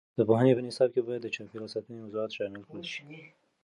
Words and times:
د 0.17 0.19
پوهنې 0.27 0.53
په 0.55 0.61
نصاب 0.67 0.89
کې 0.93 1.01
باید 1.07 1.21
د 1.23 1.27
چاپیریال 1.35 1.73
ساتنې 1.73 1.95
موضوعات 2.03 2.31
شامل 2.37 2.61
کړل 2.67 2.85
شي. 2.93 2.99